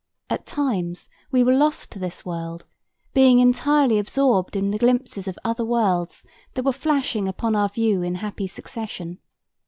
At 0.31 0.47
times 0.47 1.09
we 1.29 1.43
were 1.43 1.53
lost 1.53 1.91
to 1.91 1.99
this 1.99 2.25
world, 2.25 2.65
being 3.13 3.37
entirely 3.37 3.99
absorbed 3.99 4.55
in 4.55 4.71
the 4.71 4.79
glimpses 4.79 5.27
of 5.27 5.37
other 5.45 5.63
worlds 5.63 6.25
that 6.55 6.63
were 6.65 6.71
flashing 6.71 7.27
upon 7.27 7.55
our 7.55 7.69
view 7.69 8.01
in 8.01 8.15
happy 8.15 8.47
succession. 8.47 9.19